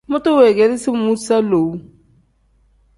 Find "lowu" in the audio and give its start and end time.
1.49-1.73